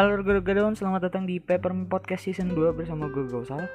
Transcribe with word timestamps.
Halo 0.00 0.16
Gado 0.24 0.64
selamat 0.72 1.12
datang 1.12 1.28
di 1.28 1.36
Peppermint 1.36 1.84
Podcast 1.84 2.24
Season 2.24 2.48
2 2.56 2.72
bersama 2.72 3.12
gue 3.12 3.20
Gausal 3.28 3.68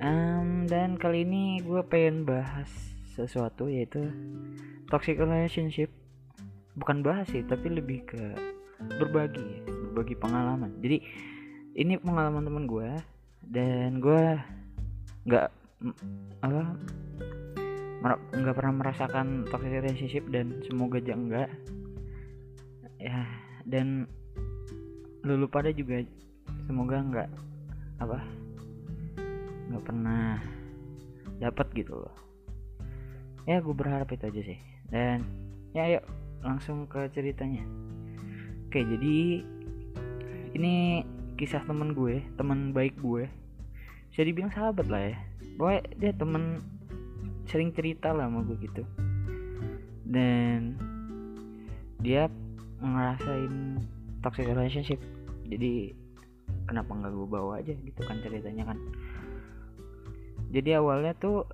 um, 0.00 0.64
Dan 0.64 0.96
kali 0.96 1.28
ini 1.28 1.60
gue 1.60 1.84
pengen 1.84 2.24
bahas 2.24 2.72
sesuatu 3.12 3.68
yaitu 3.68 4.08
Toxic 4.88 5.20
relationship. 5.20 5.92
Bukan 6.80 7.04
bahas 7.04 7.28
sih, 7.28 7.44
tapi 7.44 7.68
lebih 7.68 8.08
ke 8.08 8.40
berbagi 8.96 9.68
Berbagi 9.68 10.16
pengalaman. 10.16 10.72
Jadi 10.80 11.04
ini 11.76 12.00
pengalaman 12.00 12.48
temen 12.48 12.64
gue 12.64 12.88
Dan 13.44 14.00
gue 14.00 14.32
gak 15.28 15.52
apa 16.40 16.72
nggak 18.32 18.56
pernah 18.56 18.74
merasakan 18.80 19.44
toxic 19.52 19.76
relationship 19.76 20.24
dan 20.32 20.64
semoga 20.64 20.96
aja 20.96 21.12
enggak. 21.12 21.52
Ya 22.96 23.28
dan 23.68 24.08
lulu 25.26 25.46
pada 25.50 25.74
juga 25.74 26.02
semoga 26.64 27.02
nggak 27.02 27.28
apa 27.98 28.18
nggak 29.68 29.84
pernah 29.84 30.38
dapat 31.38 31.66
gitu 31.76 31.94
loh. 31.94 32.14
Ya 33.46 33.62
gue 33.62 33.72
berharap 33.72 34.10
itu 34.12 34.24
aja 34.28 34.40
sih. 34.42 34.58
Dan 34.88 35.24
ya 35.72 35.86
yuk 35.98 36.04
langsung 36.42 36.88
ke 36.88 37.08
ceritanya. 37.12 37.62
Oke 38.68 38.84
jadi 38.84 39.44
ini 40.56 41.04
kisah 41.38 41.62
temen 41.64 41.94
gue 41.94 42.24
teman 42.36 42.72
baik 42.74 42.98
gue. 43.00 43.28
Bisa 44.10 44.24
dibilang 44.24 44.52
sahabat 44.52 44.86
lah 44.88 45.02
ya. 45.14 45.16
Boy 45.56 45.80
dia 45.96 46.12
temen 46.12 46.64
sering 47.48 47.72
cerita 47.72 48.12
lah 48.12 48.28
sama 48.28 48.44
gue 48.44 48.56
gitu. 48.60 48.82
Dan 50.08 50.76
dia 52.00 52.30
ngerasain 52.78 53.82
toxic 54.20 54.46
relationship. 54.48 55.00
Jadi 55.48 55.94
kenapa 56.68 56.92
nggak 56.92 57.12
gue 57.12 57.28
bawa 57.28 57.60
aja 57.60 57.72
gitu 57.72 58.00
kan 58.04 58.20
ceritanya 58.20 58.74
kan? 58.74 58.78
Jadi 60.48 60.70
awalnya 60.76 61.12
tuh 61.16 61.44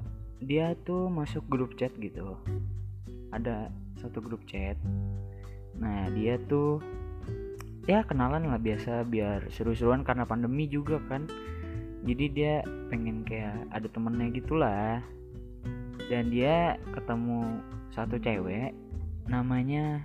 dia 0.42 0.74
tuh 0.86 1.10
masuk 1.10 1.42
grup 1.50 1.74
chat 1.78 1.90
gitu. 1.98 2.38
Ada 3.34 3.70
satu 3.98 4.22
grup 4.22 4.42
chat. 4.46 4.78
Nah 5.78 6.10
dia 6.14 6.38
tuh 6.46 6.78
ya 7.84 8.06
kenalan 8.06 8.48
lah 8.48 8.60
biasa 8.60 9.04
biar 9.04 9.50
seru-seruan 9.50 10.06
karena 10.06 10.26
pandemi 10.26 10.70
juga 10.70 11.02
kan. 11.10 11.26
Jadi 12.04 12.24
dia 12.30 12.60
pengen 12.92 13.24
kayak 13.24 13.66
ada 13.72 13.88
temennya 13.88 14.28
gitulah. 14.30 15.00
Dan 16.04 16.28
dia 16.28 16.76
ketemu 16.92 17.64
satu 17.96 18.20
cewek 18.20 18.76
namanya 19.24 20.04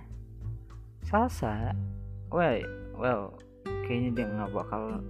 Salsa 1.04 1.76
well 2.30 2.62
well 2.94 3.22
kayaknya 3.90 4.22
dia 4.22 4.26
nggak 4.30 4.54
bakal 4.54 5.02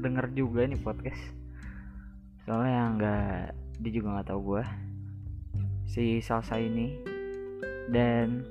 denger 0.00 0.26
juga 0.32 0.64
nih 0.68 0.80
podcast. 0.80 1.24
Soalnya 2.44 2.82
nggak 2.96 3.40
dia 3.84 3.92
juga 3.92 4.08
nggak 4.20 4.28
tahu 4.32 4.40
gue 4.56 4.64
si 5.88 6.20
Salsa 6.24 6.60
ini. 6.60 7.00
Dan 7.88 8.48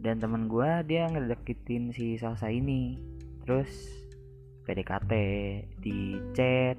dan 0.00 0.16
teman 0.16 0.50
gue 0.50 0.70
dia 0.90 1.06
ngedeketin 1.06 1.94
si 1.94 2.18
Salsa 2.18 2.50
ini. 2.50 2.98
Terus 3.46 3.70
PDKT 4.66 5.12
di 5.82 6.18
chat. 6.34 6.78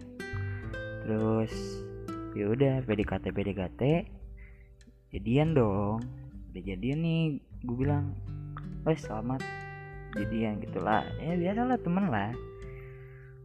Terus 1.07 1.53
ya 2.31 2.47
udah 2.47 2.83
PDKT 2.87 3.31
PDKT 3.31 3.81
jadian 5.11 5.51
dong. 5.55 5.99
Udah 6.51 6.61
jadian 6.63 6.99
nih 7.03 7.23
gue 7.63 7.75
bilang 7.75 8.15
wes 8.85 9.05
selamat. 9.05 9.41
Jadian 10.17 10.59
gitulah. 10.59 11.05
Ya 11.21 11.37
biasalah 11.39 11.77
temen 11.79 12.11
lah 12.11 12.31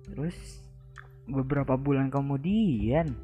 terus 0.06 0.62
beberapa 1.26 1.74
bulan 1.74 2.06
kemudian 2.14 3.18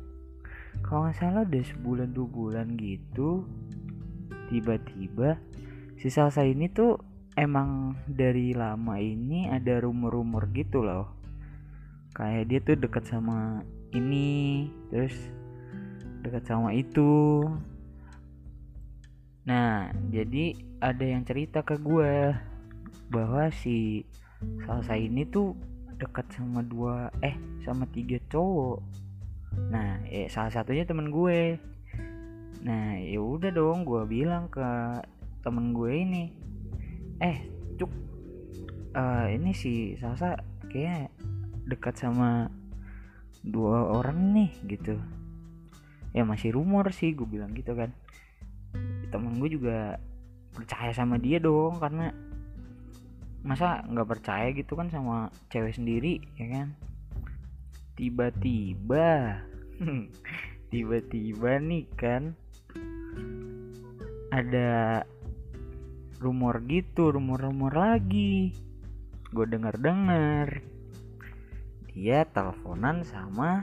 kalau 0.83 1.07
nggak 1.07 1.19
salah 1.23 1.47
udah 1.47 1.63
sebulan 1.63 2.11
dua 2.11 2.29
bulan 2.29 2.67
gitu 2.75 3.47
tiba-tiba 4.51 5.39
si 5.95 6.11
Salsa 6.11 6.43
ini 6.43 6.67
tuh 6.67 6.99
emang 7.39 7.95
dari 8.11 8.51
lama 8.53 8.99
ini 8.99 9.49
ada 9.49 9.81
rumor-rumor 9.81 10.51
gitu 10.53 10.85
loh. 10.85 11.09
Kayak 12.13 12.45
dia 12.51 12.61
tuh 12.61 12.77
deket 12.77 13.05
sama 13.09 13.65
ini 13.97 14.69
terus 14.93 15.17
deket 16.21 16.45
sama 16.45 16.77
itu 16.77 17.41
Nah, 19.43 19.91
jadi 20.15 20.55
ada 20.79 21.03
yang 21.03 21.27
cerita 21.27 21.67
ke 21.67 21.75
gue 21.83 22.31
bahwa 23.11 23.51
si 23.51 24.07
Salsa 24.63 24.95
ini 24.95 25.27
tuh 25.27 25.55
dekat 25.99 26.31
sama 26.35 26.63
dua 26.63 27.11
eh 27.23 27.35
sama 27.67 27.87
tiga 27.91 28.23
cowok. 28.31 28.79
Nah, 29.71 30.03
eh, 30.07 30.31
salah 30.31 30.55
satunya 30.55 30.87
temen 30.87 31.11
gue. 31.11 31.59
Nah, 32.63 32.95
ya 33.03 33.19
udah 33.19 33.51
dong, 33.51 33.83
gue 33.83 34.07
bilang 34.07 34.47
ke 34.47 34.63
temen 35.43 35.75
gue 35.75 35.91
ini, 35.91 36.25
eh, 37.19 37.43
cuk, 37.75 37.91
uh, 38.95 39.27
ini 39.27 39.51
si 39.51 39.99
Salsa 39.99 40.39
kayak 40.71 41.11
dekat 41.67 41.99
sama 41.99 42.47
dua 43.43 43.91
orang 43.91 44.39
nih 44.39 44.51
gitu. 44.71 44.95
Ya 46.15 46.23
masih 46.23 46.55
rumor 46.55 46.95
sih, 46.95 47.11
gue 47.11 47.27
bilang 47.27 47.51
gitu 47.59 47.75
kan 47.75 47.91
temen 49.13 49.37
gue 49.37 49.61
juga 49.61 50.01
percaya 50.57 50.93
sama 50.97 51.21
dia 51.21 51.37
dong 51.37 51.77
karena 51.77 52.13
masa 53.45 53.83
nggak 53.85 54.09
percaya 54.09 54.49
gitu 54.55 54.79
kan 54.79 54.89
sama 54.89 55.29
cewek 55.53 55.77
sendiri 55.77 56.25
ya 56.41 56.47
kan? 56.49 56.69
Tiba-tiba 57.95 59.39
tiba-tiba 60.73 61.61
nih 61.61 61.85
kan 61.93 62.33
ada 64.33 65.05
rumor 66.23 66.65
gitu 66.65 67.13
rumor-rumor 67.13 67.77
lagi. 67.77 68.57
Gue 69.29 69.45
denger-denger. 69.45 70.65
Dia 71.93 72.25
teleponan 72.33 73.05
sama 73.05 73.61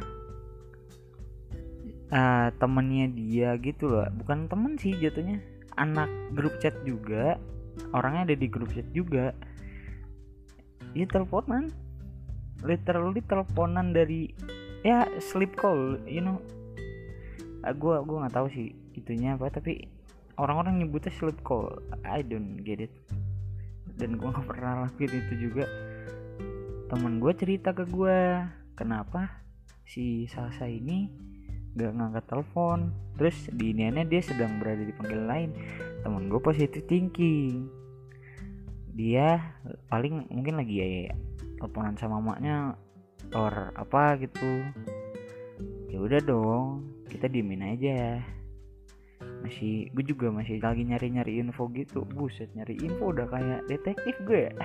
uh, 2.13 2.49
temennya 2.57 3.07
dia 3.13 3.49
gitu 3.61 3.89
loh. 3.89 4.05
Bukan 4.21 4.49
temen 4.49 4.77
sih 4.77 4.93
jatuhnya 4.97 5.41
anak 5.77 6.09
grup 6.33 6.57
chat 6.61 6.75
juga. 6.85 7.37
Orangnya 7.95 8.33
ada 8.33 8.35
di 8.35 8.47
grup 8.51 8.69
chat 8.73 8.85
juga. 8.91 9.31
Dia 10.93 11.05
teleponan. 11.07 11.69
Literally 12.65 13.23
teleponan 13.23 13.95
dari 13.95 14.29
ya 14.83 15.07
sleep 15.21 15.55
call 15.55 15.99
you 16.09 16.19
know. 16.19 16.37
Uh, 17.63 17.75
gua 17.75 18.03
gua 18.03 18.27
nggak 18.27 18.35
tahu 18.35 18.47
sih 18.51 18.71
itunya 18.95 19.35
apa 19.35 19.51
tapi 19.51 19.87
orang-orang 20.35 20.83
nyebutnya 20.83 21.13
sleep 21.15 21.39
call. 21.45 21.71
I 22.03 22.25
don't 22.25 22.61
get 22.65 22.83
it. 22.83 22.93
Dan 23.95 24.19
gua 24.19 24.35
nggak 24.35 24.47
pernah 24.47 24.87
lakuin 24.87 25.11
itu 25.13 25.49
juga. 25.49 25.65
Temen 26.89 27.21
gue 27.21 27.29
cerita 27.37 27.69
ke 27.69 27.85
gue 27.85 28.41
kenapa 28.73 29.45
si 29.85 30.25
Sasa 30.25 30.65
ini 30.65 31.28
gak 31.75 31.93
ngangkat 31.93 32.25
telepon. 32.29 32.79
Terus 33.19 33.37
di 33.53 33.75
iniannya 33.75 34.05
dia 34.07 34.21
sedang 34.23 34.57
berada 34.57 34.81
di 34.81 34.93
panggilan 34.95 35.27
lain. 35.27 35.49
Temen 36.01 36.31
gue 36.31 36.41
positif 36.41 36.81
thinking. 36.87 37.67
Dia 38.95 39.39
paling 39.87 40.27
mungkin 40.33 40.59
lagi 40.59 40.75
ya, 40.81 40.87
ya 40.87 41.15
teleponan 41.59 41.95
sama 41.99 42.23
maknya 42.23 42.73
or 43.35 43.75
apa 43.75 44.17
gitu. 44.23 44.63
Ya 45.91 45.97
udah 45.99 46.21
dong 46.23 46.87
kita 47.11 47.27
diemin 47.27 47.65
aja. 47.65 48.23
Masih 49.43 49.91
gue 49.91 50.03
juga 50.03 50.31
masih 50.31 50.59
lagi 50.63 50.83
nyari 50.83 51.11
nyari 51.11 51.43
info 51.43 51.67
gitu. 51.75 52.07
Buset 52.07 52.51
nyari 52.55 52.79
info 52.79 53.11
udah 53.11 53.27
kayak 53.27 53.67
detektif 53.67 54.15
gue 54.25 54.49
ya. 54.49 54.53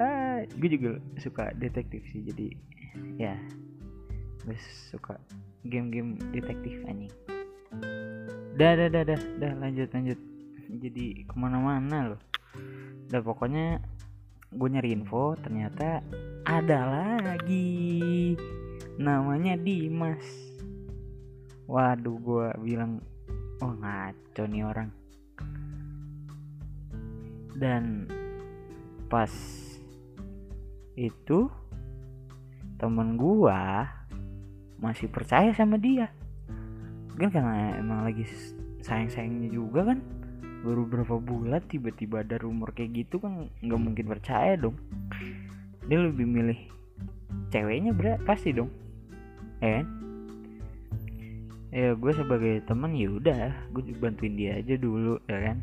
Ah, 0.00 0.40
gue 0.56 0.80
juga 0.80 0.96
suka 1.20 1.52
detektif 1.60 2.00
sih 2.08 2.24
jadi 2.24 2.56
ya 3.20 3.36
gue 4.44 4.56
suka 4.90 5.20
game-game 5.66 6.16
detektif 6.32 6.80
anjing. 6.88 7.12
Dah 8.56 8.72
dah 8.76 8.88
dah 8.88 9.04
dah 9.04 9.20
dah 9.40 9.52
lanjut 9.60 9.88
lanjut. 9.92 10.18
Jadi 10.70 11.26
ke 11.26 11.34
mana-mana 11.36 12.14
loh. 12.14 12.20
Dah 13.10 13.20
pokoknya 13.20 13.80
gue 14.50 14.68
nyari 14.70 14.96
info 14.96 15.36
ternyata 15.38 16.00
ada 16.48 16.78
lagi. 16.88 18.34
Namanya 18.96 19.56
Dimas. 19.60 20.24
Waduh 21.70 22.16
gue 22.18 22.46
bilang 22.64 23.00
oh 23.60 23.72
ngaco 23.76 24.42
nih 24.48 24.64
orang. 24.64 24.90
Dan 27.60 28.08
pas 29.10 29.30
itu 30.96 31.50
temen 32.80 33.20
gua 33.20 33.99
masih 34.80 35.06
percaya 35.12 35.52
sama 35.52 35.76
dia. 35.76 36.08
Mungkin 37.14 37.30
karena 37.30 37.76
emang 37.76 38.08
lagi 38.08 38.24
sayang-sayangnya 38.80 39.52
juga 39.52 39.92
kan. 39.92 40.00
Baru 40.60 40.84
berapa 40.88 41.16
bulan 41.20 41.64
tiba-tiba 41.68 42.20
ada 42.20 42.36
rumor 42.40 42.72
kayak 42.72 43.04
gitu 43.04 43.20
kan 43.20 43.48
nggak 43.60 43.80
mungkin 43.80 44.06
percaya 44.08 44.56
dong. 44.56 44.76
Dia 45.88 46.00
lebih 46.00 46.24
milih 46.24 46.60
ceweknya 47.52 47.92
berat 47.92 48.20
pasti 48.24 48.56
dong. 48.56 48.72
Eh 49.60 49.84
ya 51.70 51.94
gue 51.94 52.12
sebagai 52.16 52.66
teman 52.66 52.98
ya 52.98 53.06
udah 53.14 53.70
gue 53.70 53.94
bantuin 53.94 54.34
dia 54.34 54.58
aja 54.58 54.74
dulu 54.80 55.20
ya 55.28 55.38
kan? 55.52 55.60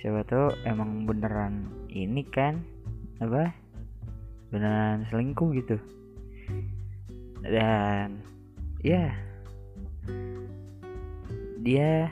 Siapa 0.00 0.22
tahu 0.28 0.52
emang 0.68 1.08
beneran 1.08 1.72
ini 1.88 2.20
kan 2.28 2.60
apa? 3.20 3.52
Beneran 4.52 5.08
selingkuh 5.08 5.50
gitu 5.56 5.76
dan 7.50 8.20
ya 8.82 9.14
dia 11.62 12.10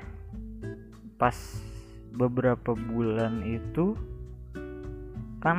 pas 1.19 1.37
beberapa 2.15 2.75
bulan 2.75 3.43
itu 3.47 3.95
kan 5.43 5.59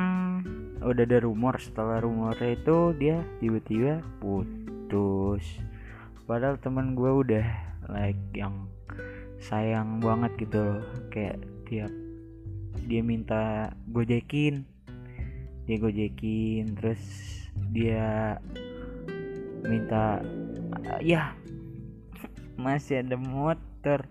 udah 0.82 1.04
ada 1.06 1.24
rumor 1.24 1.56
setelah 1.56 2.04
rumornya 2.04 2.58
itu 2.58 2.92
dia 2.98 3.24
tiba-tiba 3.40 4.04
putus. 4.20 5.44
Padahal 6.26 6.58
teman 6.58 6.98
gue 6.98 7.08
udah 7.08 7.46
like 7.88 8.20
yang 8.34 8.66
sayang 9.40 10.02
banget 10.02 10.34
gitu 10.42 10.58
loh. 10.58 10.82
Kayak 11.08 11.40
tiap 11.64 11.92
dia 12.86 13.02
minta 13.02 13.72
gojekin 13.90 14.62
dia 15.66 15.76
gojekin 15.82 16.78
terus 16.78 17.02
dia 17.74 18.38
minta 19.64 20.20
ya 21.00 21.32
masih 22.56 23.04
ada 23.04 23.16
motor. 23.20 24.08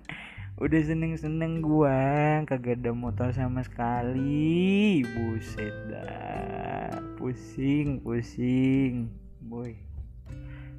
Udah 0.56 0.82
seneng 0.88 1.20
seneng 1.20 1.60
gua 1.60 1.92
kagak 2.48 2.80
ada 2.80 2.96
motor 2.96 3.34
sama 3.36 3.60
sekali. 3.66 5.04
Buset 5.04 5.76
dah. 5.92 6.96
Pusing 7.20 8.00
pusing. 8.00 9.12
Boy. 9.44 9.76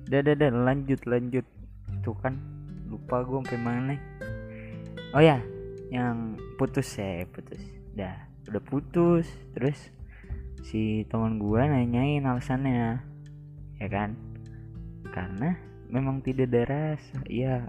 Dah 0.08 0.24
dah 0.24 0.32
dah 0.32 0.48
lanjut 0.48 1.04
lanjut. 1.04 1.44
Tuh 2.00 2.16
kan 2.24 2.40
lupa 2.88 3.20
gua 3.26 3.44
sampai 3.44 3.60
mana. 3.60 3.94
Oh 5.12 5.20
ya 5.20 5.42
yang 5.92 6.40
putus 6.56 6.96
ya 6.96 7.28
putus. 7.28 7.60
Dah 7.92 8.16
udah 8.48 8.62
putus. 8.64 9.28
Terus 9.52 9.92
si 10.64 11.04
teman 11.12 11.36
gua 11.36 11.68
nanyain 11.68 12.24
alasannya 12.24 13.04
ya 13.76 13.88
kan 13.92 14.16
karena 15.16 15.56
memang 15.88 16.20
tidak 16.20 16.52
ada 16.52 16.62
rasa 16.68 17.24
ya. 17.24 17.64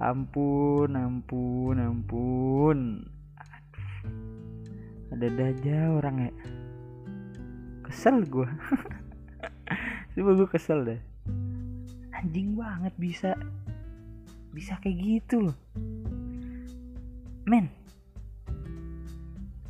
Ampun 0.00 0.96
ampun 0.96 1.76
ampun. 1.76 3.04
Aduh. 3.36 5.20
ada 5.20 5.52
aja 5.52 5.78
orang 5.92 6.32
ya. 6.32 6.32
Kesel 7.84 8.24
gue 8.24 8.48
coba 10.16 10.30
gue 10.32 10.48
kesel 10.48 10.80
deh. 10.88 11.00
Anjing 12.16 12.56
banget 12.56 12.96
bisa. 12.96 13.36
Bisa 14.56 14.80
kayak 14.80 14.96
gitu 14.96 15.52
loh. 15.52 15.56
Men. 17.44 17.68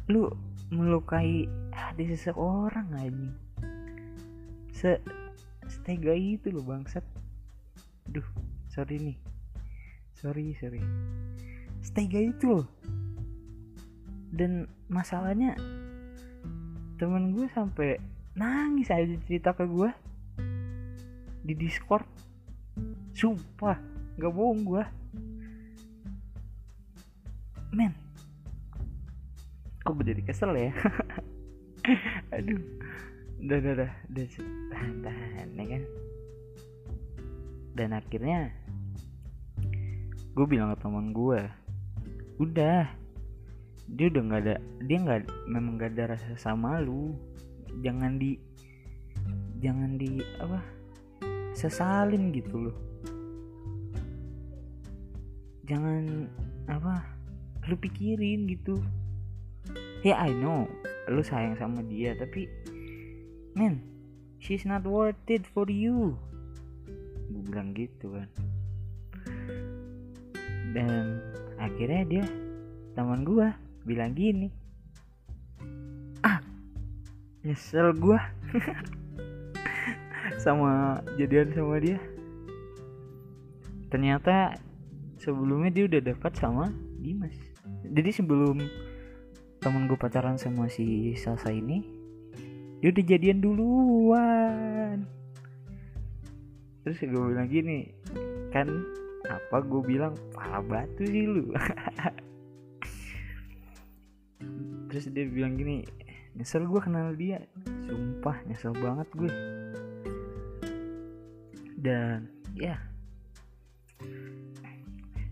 Lu 0.07 0.31
melukai 0.71 1.51
hati 1.75 2.15
seseorang 2.15 2.95
anjing. 2.95 3.35
Se 4.71 5.03
setega 5.87 6.19
itu 6.19 6.51
loh 6.51 6.67
bangsat. 6.67 7.07
Duh 8.11 8.27
sorry 8.67 8.99
nih. 8.99 9.19
Sorry 10.19 10.51
sorry. 10.59 10.83
Setega 11.79 12.27
itu 12.27 12.59
loh. 12.59 12.67
Dan 14.35 14.67
masalahnya 14.91 15.55
temen 16.99 17.31
gue 17.31 17.47
sampai 17.55 18.03
nangis 18.35 18.91
aja 18.91 19.15
cerita 19.31 19.55
ke 19.55 19.63
gue. 19.63 19.87
Di 21.47 21.55
discord. 21.55 22.03
Sumpah 23.15 23.79
nggak 24.19 24.35
bohong 24.35 24.67
gue. 24.67 24.85
Men. 27.71 27.95
Kok 29.87 30.03
jadi 30.03 30.23
kesel 30.27 30.51
ya? 30.51 30.75
Aduh 32.35 32.76
udah 33.43 33.57
udah 33.61 33.73
udah. 33.77 33.93
Udah 34.13 34.27
tahan 34.73 34.95
tahan 35.05 35.49
ya 35.57 35.65
kan? 35.77 35.83
Dan 37.77 37.89
akhirnya 37.93 38.39
gue 40.37 40.47
bilang 40.49 40.73
ke 40.77 40.85
teman 40.85 41.17
gue 41.17 41.41
udah 42.37 42.85
dia 43.89 44.07
udah 44.13 44.23
nggak 44.29 44.43
ada 44.45 44.57
dia 44.85 44.99
nggak 45.01 45.21
memang 45.49 45.81
gak 45.81 45.93
ada 45.97 46.17
rasa 46.17 46.37
sama 46.37 46.81
lu. 46.81 47.13
Jangan 47.85 48.17
di 48.17 48.41
jangan 49.61 50.01
di 50.01 50.21
apa 50.41 50.61
sesalin 51.53 52.33
gitu 52.33 52.69
loh. 52.69 52.77
Jangan 55.69 56.29
apa 56.69 57.05
lu 57.69 57.77
pikirin 57.77 58.49
gitu. 58.49 58.81
Ya 60.01 60.21
I 60.23 60.33
know 60.33 60.65
lu 61.07 61.23
sayang 61.23 61.55
sama 61.59 61.83
dia 61.87 62.15
tapi 62.19 62.47
man 63.57 63.81
she's 64.37 64.69
not 64.69 64.85
worth 64.85 65.17
it 65.27 65.49
for 65.49 65.65
you. 65.73 66.15
Gue 67.33 67.43
bilang 67.49 67.73
gitu 67.73 68.13
kan. 68.13 68.29
Dan 70.77 71.25
akhirnya 71.57 72.03
dia 72.05 72.25
teman 72.93 73.25
gua 73.25 73.57
bilang 73.89 74.13
gini. 74.13 74.53
Ah 76.21 76.39
nyesel 77.43 77.97
gua. 77.97 78.21
Sama 80.45 81.01
jadian 81.17 81.51
sama 81.57 81.81
dia. 81.81 81.97
Ternyata 83.89 84.61
sebelumnya 85.17 85.73
dia 85.73 85.85
udah 85.89 86.03
dapat 86.13 86.33
sama 86.37 86.69
Dimas. 87.01 87.35
Jadi 87.87 88.11
sebelum 88.13 88.61
temen 89.63 89.89
gue 89.89 89.99
pacaran 89.99 90.37
sama 90.37 90.69
si 90.69 91.15
Sasa 91.17 91.51
ini 91.51 91.96
dia 92.81 92.89
udah 92.93 93.05
jadian 93.09 93.41
duluan. 93.41 95.09
Terus 96.85 97.01
gue 97.03 97.25
bilang 97.35 97.49
gini 97.49 97.89
kan 98.55 98.69
apa 99.27 99.59
gue 99.65 99.83
bilang 99.83 100.15
pala 100.37 100.63
batu 100.63 101.03
sih 101.03 101.27
lu. 101.27 101.51
Terus 104.93 105.11
dia 105.11 105.27
bilang 105.27 105.59
gini 105.59 105.83
nyesel 106.37 106.69
gue 106.69 106.79
kenal 106.79 107.17
dia. 107.17 107.43
Sumpah 107.89 108.45
nyesel 108.45 108.77
banget 108.77 109.09
gue 109.17 109.33
dan 111.81 112.29
ya. 112.55 112.77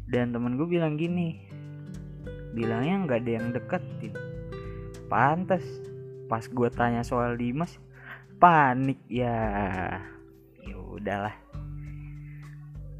Dan 0.08 0.32
temen 0.32 0.56
gue 0.56 0.66
bilang 0.66 0.96
gini 0.96 1.44
bilangnya 2.56 3.04
nggak 3.04 3.20
ada 3.20 3.30
yang 3.30 3.52
deketin. 3.52 4.16
Pantas 5.12 5.62
pas 6.26 6.44
gue 6.44 6.68
tanya 6.72 7.04
soal 7.04 7.36
Dimas 7.36 7.76
panik 8.40 9.00
ya 9.08 9.36
ya 10.64 10.76
udahlah. 10.76 11.36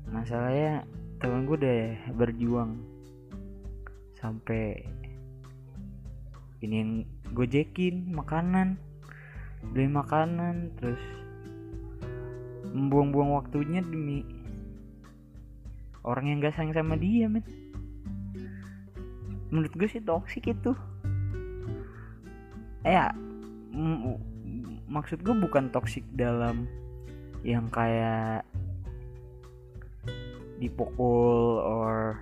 Masalahnya 0.08 0.86
temen 1.18 1.48
gue 1.48 1.56
udah 1.58 1.82
berjuang 2.14 2.80
sampai 4.20 4.84
ini 6.64 6.74
yang 6.80 6.92
gojekin 7.36 8.08
makanan 8.12 8.80
beli 9.72 9.88
makanan 9.88 10.72
terus 10.80 11.00
membuang-buang 12.72 13.36
waktunya 13.36 13.80
demi 13.80 14.24
orang 16.04 16.28
yang 16.28 16.38
gak 16.44 16.56
sayang 16.56 16.76
sama 16.76 16.96
dia 17.00 17.28
men. 17.28 17.44
Menurut 19.48 19.72
gue 19.72 19.88
sih 19.88 20.02
toksik 20.02 20.50
itu 20.50 20.74
ya 22.84 23.10
maksud 24.86 25.24
gue 25.24 25.34
bukan 25.34 25.72
toksik 25.72 26.04
dalam 26.14 26.68
yang 27.40 27.66
kayak 27.72 28.44
dipukul 30.60 31.60
or 31.60 32.20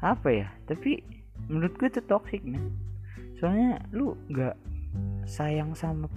apa 0.00 0.28
ya 0.30 0.48
tapi 0.64 1.04
menurut 1.50 1.74
gue 1.76 1.88
itu 1.90 2.02
toxic 2.08 2.40
man 2.46 2.72
soalnya 3.36 3.82
lu 3.92 4.16
nggak 4.30 4.56
sayang 5.26 5.76
sama 5.76 6.08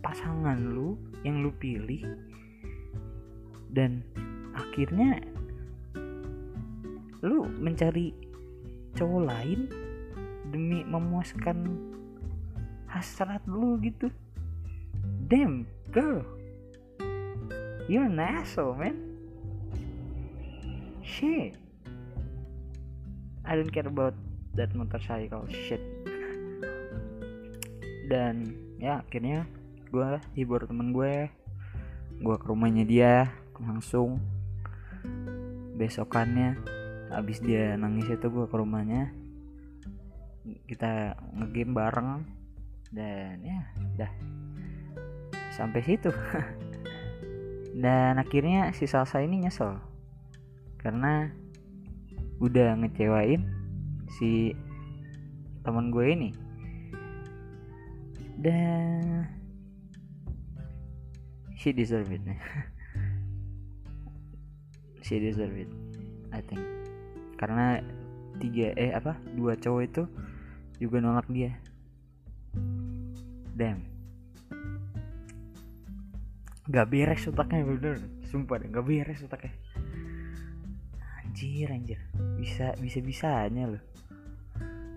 pasangan 0.00 0.56
lu 0.60 0.96
yang 1.26 1.42
lu 1.42 1.50
pilih 1.56 2.04
dan 3.74 4.04
akhirnya 4.54 5.18
lu 7.24 7.48
mencari 7.58 8.14
cowok 8.94 9.22
lain 9.26 9.60
demi 10.52 10.84
memuaskan 10.86 11.93
hasrat 12.94 13.42
lu 13.50 13.74
gitu. 13.82 14.06
Damn 15.26 15.66
girl. 15.90 16.22
You're 17.90 18.06
an 18.06 18.22
asshole 18.22 18.78
man. 18.78 18.94
Shit. 21.02 21.58
I 23.42 23.58
don't 23.58 23.74
care 23.74 23.90
about 23.90 24.14
that 24.54 24.70
motorcycle 24.78 25.42
shit. 25.50 25.82
Dan 28.06 28.54
ya 28.78 29.02
akhirnya 29.02 29.50
gue 29.90 30.22
hibur 30.38 30.62
temen 30.62 30.94
gue. 30.94 31.28
Gue 32.22 32.36
ke 32.38 32.46
rumahnya 32.46 32.86
dia 32.86 33.34
langsung. 33.58 34.22
Besokannya 35.74 36.62
abis 37.10 37.42
dia 37.42 37.74
nangis 37.74 38.06
itu 38.06 38.30
gue 38.30 38.46
ke 38.46 38.54
rumahnya. 38.54 39.10
Kita 40.70 41.18
ngegame 41.34 41.74
bareng 41.74 42.43
dan 42.94 43.42
ya 43.42 43.58
dah 43.98 44.12
sampai 45.54 45.82
situ. 45.82 46.10
Dan 47.74 48.22
akhirnya 48.22 48.70
si 48.70 48.86
Salsa 48.86 49.18
ini 49.18 49.42
nyesel. 49.42 49.82
Karena 50.78 51.26
udah 52.38 52.78
ngecewain 52.78 53.50
si 54.18 54.54
teman 55.66 55.90
gue 55.90 56.06
ini. 56.06 56.30
Dan 58.38 59.26
she 61.58 61.74
deserve 61.74 62.10
it. 62.14 62.22
She 65.04 65.20
deserve 65.20 65.52
it 65.52 65.68
I 66.32 66.40
think. 66.40 66.64
Karena 67.36 67.76
tiga 68.40 68.72
eh 68.74 68.90
apa 68.96 69.20
dua 69.36 69.52
cowok 69.52 69.82
itu 69.84 70.02
juga 70.80 71.04
nolak 71.04 71.28
dia 71.28 71.54
damn. 73.54 73.80
Gak 76.66 76.90
beres 76.90 77.28
otaknya 77.30 77.62
bener. 77.62 77.96
Sumpah 78.26 78.58
deh 78.58 78.68
gak 78.68 78.84
beres 78.84 79.22
otaknya. 79.22 79.54
Anjir 81.22 81.70
anjir. 81.70 82.00
Bisa 82.34 82.74
bisa 82.82 82.98
bisanya 82.98 83.70
loh. 83.70 83.84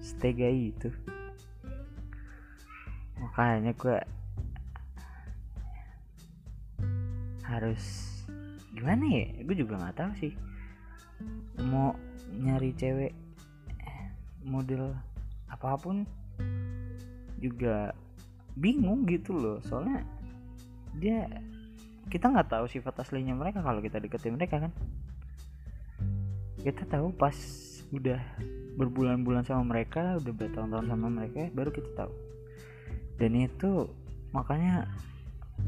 Setega 0.02 0.50
itu. 0.50 0.90
Makanya 3.18 3.74
gue 3.78 3.98
harus 7.46 7.84
gimana 8.74 9.04
ya? 9.10 9.26
Gue 9.46 9.56
juga 9.58 9.78
nggak 9.82 9.98
tahu 9.98 10.12
sih. 10.22 10.34
Mau 11.62 11.98
nyari 12.38 12.74
cewek 12.78 13.14
model 14.46 14.94
apa 15.50 15.76
pun 15.76 16.06
juga 17.42 17.92
bingung 18.58 19.06
gitu 19.06 19.38
loh. 19.38 19.58
Soalnya 19.64 20.02
dia 20.98 21.30
kita 22.10 22.34
nggak 22.34 22.50
tahu 22.50 22.66
sifat 22.66 23.06
aslinya 23.06 23.38
mereka 23.38 23.62
kalau 23.62 23.80
kita 23.80 24.02
deketin 24.02 24.36
mereka 24.36 24.68
kan. 24.68 24.74
Kita 26.58 26.84
tahu 26.90 27.14
pas 27.14 27.38
udah 27.94 28.20
berbulan-bulan 28.76 29.48
sama 29.48 29.64
mereka 29.64 30.20
udah 30.20 30.34
bertahun-tahun 30.34 30.88
sama 30.90 31.08
mereka 31.08 31.48
baru 31.54 31.70
kita 31.72 31.90
tahu. 31.96 32.14
Dan 33.18 33.38
itu 33.38 33.90
makanya 34.34 34.90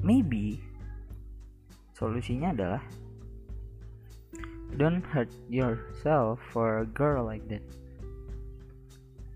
maybe 0.04 0.62
solusinya 1.98 2.54
adalah 2.54 2.84
don't 4.78 5.02
hurt 5.10 5.32
yourself 5.50 6.38
for 6.54 6.86
a 6.86 6.88
girl 6.94 7.26
like 7.26 7.46
that. 7.50 7.64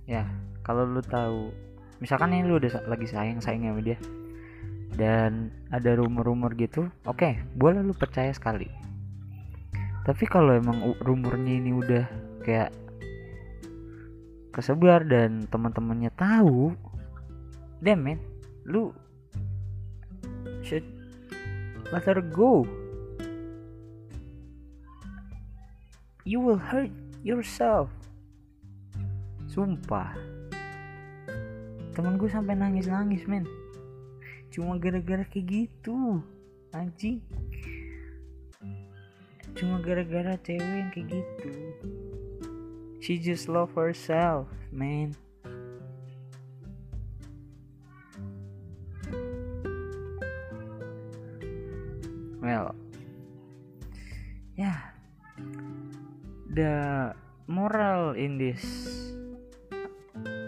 Ya 0.05 0.27
kalau 0.61 0.85
lu 0.85 1.01
tahu 1.01 1.49
misalkan 2.03 2.35
nih 2.35 2.43
lu 2.43 2.59
udah 2.59 2.83
lagi 2.91 3.07
sayang 3.07 3.39
sayangnya 3.39 3.71
sama 3.71 3.81
dia 3.87 3.97
dan 4.99 5.55
ada 5.71 5.95
rumor-rumor 5.95 6.51
gitu 6.59 6.91
oke 7.07 7.15
okay, 7.15 7.39
boleh 7.55 7.79
lu 7.79 7.95
percaya 7.95 8.35
sekali. 8.35 8.67
Tapi 10.03 10.27
kalau 10.27 10.51
emang 10.51 10.99
rumornya 10.99 11.63
ini 11.63 11.71
udah 11.71 12.03
kayak 12.43 12.75
kesebar 14.51 15.07
dan 15.07 15.47
teman-temannya 15.47 16.11
tahu 16.11 16.75
damn 17.79 18.03
man 18.03 18.19
lu 18.67 18.91
should 20.59 20.83
let 21.95 22.03
her 22.03 22.19
go. 22.19 22.67
You 26.27 26.43
will 26.43 26.59
hurt 26.59 26.91
yourself. 27.23 27.87
Sumpah 29.47 30.32
temen 31.93 32.17
gue 32.17 32.29
sampai 32.29 32.57
nangis 32.57 32.89
nangis 32.89 33.25
men. 33.29 33.45
Cuma 34.53 34.77
gara-gara 34.77 35.25
kayak 35.25 35.45
gitu 35.49 36.21
anjing. 36.73 37.21
Cuma 39.53 39.77
gara-gara 39.81 40.37
cewek 40.41 40.61
yang 40.61 40.89
kayak 40.89 41.07
gitu. 41.21 41.49
She 43.03 43.19
just 43.19 43.51
love 43.51 43.75
herself 43.75 44.47
man 44.73 45.13
well 52.41 52.73
yeah 54.57 54.91
the 56.49 57.13
moral 57.45 58.17
in 58.17 58.39
this 58.41 58.63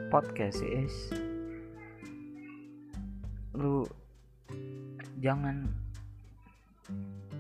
podcast 0.10 0.64
is 0.66 1.25
lu 3.56 3.88
jangan 5.20 5.66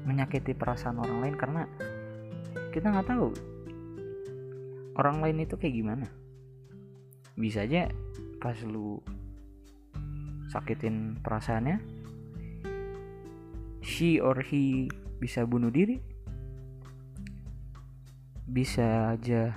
menyakiti 0.08 0.58
perasaan 0.58 1.00
orang 1.04 1.20
lain 1.22 1.36
karena 1.38 1.62
kita 2.72 2.92
nggak 2.92 3.10
tahu 3.10 3.30
orang 4.96 5.22
lain 5.22 5.44
itu 5.44 5.56
kayak 5.60 5.76
gimana. 5.76 6.08
Bisa 7.36 7.68
aja 7.68 7.92
pas 8.40 8.56
lu 8.64 9.00
sakitin 10.50 11.20
perasaannya 11.20 11.82
she 13.84 14.22
or 14.24 14.40
he 14.40 14.88
bisa 15.20 15.44
bunuh 15.44 15.74
diri 15.74 16.00
bisa 18.46 19.18
aja 19.18 19.52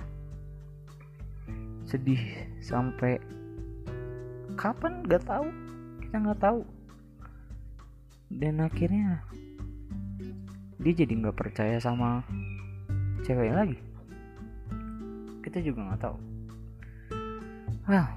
sedih 1.85 2.19
sampai 2.61 3.21
kapan 4.57 5.05
gak 5.05 5.23
tahu 5.25 5.47
kita 6.09 6.25
nggak 6.25 6.41
tahu. 6.41 6.65
Dan 8.33 8.65
akhirnya 8.65 9.21
dia 10.81 10.93
jadi 10.97 11.13
nggak 11.13 11.37
percaya 11.37 11.77
sama 11.77 12.25
cewek 13.21 13.53
lagi. 13.53 13.77
Kita 15.45 15.61
juga 15.61 15.85
nggak 15.85 16.01
tahu. 16.01 16.17
Well 17.85 18.09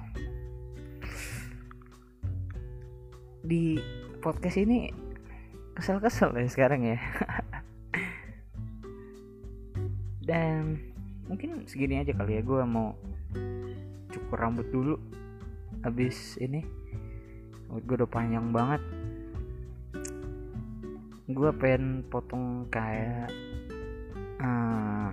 di 3.45 3.77
podcast 4.23 4.57
ini 4.57 4.89
kesel-kesel 5.77 6.33
ya 6.33 6.49
sekarang 6.49 6.97
ya. 6.97 6.97
Dan 10.33 10.81
mungkin 11.29 11.69
segini 11.69 12.01
aja 12.01 12.17
kali 12.17 12.39
ya 12.39 12.41
gue 12.41 12.63
mau 12.65 12.97
cukur 14.09 14.41
rambut 14.41 14.65
dulu. 14.73 14.97
Habis 15.85 16.41
ini 16.41 16.82
rambut 17.73 17.89
gue 17.89 17.97
udah 18.05 18.11
panjang 18.13 18.45
banget. 18.53 18.81
Gue 21.25 21.49
pengen 21.57 22.05
potong 22.05 22.69
kayak 22.69 23.33
uh, 24.37 25.09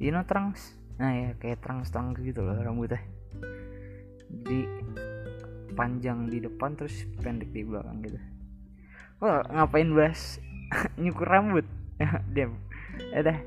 you 0.00 0.08
know 0.08 0.24
trunks? 0.24 0.80
Nah 0.96 1.12
ya 1.12 1.36
kayak 1.36 1.60
trunks 1.60 1.92
trunks 1.92 2.24
gitu 2.24 2.40
loh 2.40 2.56
rambutnya. 2.56 3.04
Jadi 4.32 4.64
panjang 5.76 6.24
di 6.24 6.40
depan 6.40 6.72
terus 6.72 7.04
pendek 7.20 7.52
di 7.52 7.68
belakang 7.68 8.00
gitu. 8.00 8.16
Wah 9.20 9.44
ngapain 9.44 9.92
bahas 9.92 10.40
nyukur 11.04 11.28
rambut? 11.28 11.68
Dem 12.32 12.56
udah. 13.12 13.38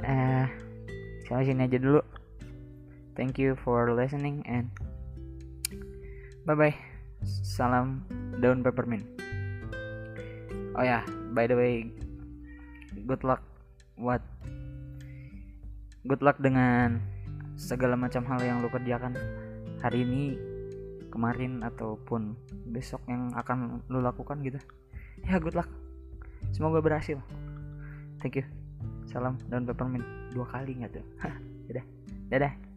Eh 0.00 0.48
sampai 1.28 1.44
sini 1.44 1.68
aja 1.68 1.76
dulu. 1.76 2.00
Thank 3.20 3.36
you 3.36 3.52
for 3.52 3.92
listening 3.92 4.40
and 4.48 4.72
bye 6.48 6.56
bye 6.56 6.76
salam 7.44 8.00
daun 8.40 8.64
peppermint. 8.64 9.04
Oh 10.76 10.84
ya 10.84 11.00
yeah, 11.00 11.02
by 11.36 11.44
the 11.44 11.56
way 11.56 11.92
good 13.04 13.20
luck 13.20 13.44
what 14.00 14.24
good 16.08 16.24
luck 16.24 16.40
dengan 16.40 17.04
segala 17.60 17.92
macam 17.92 18.24
hal 18.24 18.40
yang 18.40 18.64
lo 18.64 18.72
kerjakan 18.72 19.12
hari 19.84 20.06
ini 20.08 20.40
kemarin 21.12 21.60
ataupun 21.60 22.38
besok 22.72 23.04
yang 23.04 23.28
akan 23.36 23.84
lo 23.92 24.00
lakukan 24.00 24.40
gitu. 24.40 24.56
Ya 25.28 25.36
good 25.36 25.52
luck. 25.52 25.68
Semoga 26.56 26.80
berhasil. 26.80 27.20
Thank 28.24 28.40
you. 28.40 28.46
Salam 29.04 29.36
dan 29.52 29.68
peppermint. 29.68 30.06
Dua 30.32 30.48
kali 30.48 30.80
nggak 30.80 30.96
tuh? 30.96 31.04
Dadah 31.68 31.84
dadah 32.30 32.69